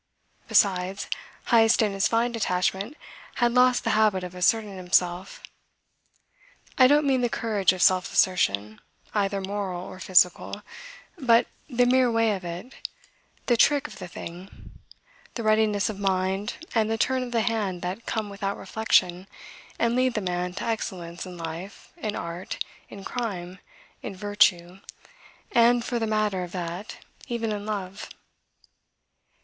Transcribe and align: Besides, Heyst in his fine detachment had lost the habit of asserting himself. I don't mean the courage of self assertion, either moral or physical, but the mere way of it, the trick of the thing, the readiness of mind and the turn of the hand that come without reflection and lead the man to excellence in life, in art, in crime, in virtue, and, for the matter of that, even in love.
Besides, 0.47 1.05
Heyst 1.51 1.79
in 1.83 1.91
his 1.91 2.07
fine 2.07 2.31
detachment 2.31 2.97
had 3.35 3.51
lost 3.53 3.83
the 3.83 3.91
habit 3.91 4.23
of 4.23 4.33
asserting 4.33 4.75
himself. 4.77 5.43
I 6.75 6.87
don't 6.87 7.05
mean 7.05 7.21
the 7.21 7.29
courage 7.29 7.71
of 7.71 7.83
self 7.83 8.11
assertion, 8.11 8.81
either 9.13 9.41
moral 9.41 9.83
or 9.85 9.99
physical, 9.99 10.63
but 11.19 11.45
the 11.69 11.85
mere 11.85 12.11
way 12.11 12.31
of 12.33 12.43
it, 12.43 12.73
the 13.45 13.55
trick 13.55 13.85
of 13.87 13.99
the 13.99 14.07
thing, 14.07 14.71
the 15.35 15.43
readiness 15.43 15.87
of 15.87 15.99
mind 15.99 16.55
and 16.73 16.89
the 16.89 16.97
turn 16.97 17.21
of 17.21 17.31
the 17.31 17.41
hand 17.41 17.83
that 17.83 18.07
come 18.07 18.27
without 18.27 18.57
reflection 18.57 19.27
and 19.77 19.95
lead 19.95 20.15
the 20.15 20.19
man 20.21 20.55
to 20.55 20.63
excellence 20.63 21.27
in 21.27 21.37
life, 21.37 21.93
in 21.97 22.15
art, 22.15 22.57
in 22.89 23.03
crime, 23.03 23.59
in 24.01 24.15
virtue, 24.15 24.79
and, 25.51 25.85
for 25.85 25.99
the 25.99 26.07
matter 26.07 26.41
of 26.43 26.53
that, 26.53 27.05
even 27.27 27.51
in 27.51 27.67
love. 27.67 28.09